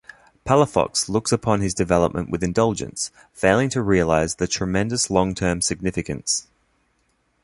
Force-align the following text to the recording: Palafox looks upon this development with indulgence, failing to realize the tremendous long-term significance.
Palafox 0.47 1.09
looks 1.09 1.31
upon 1.31 1.59
this 1.59 1.75
development 1.75 2.31
with 2.31 2.43
indulgence, 2.43 3.11
failing 3.33 3.69
to 3.69 3.83
realize 3.83 4.33
the 4.37 4.47
tremendous 4.47 5.11
long-term 5.11 5.61
significance. 5.61 6.47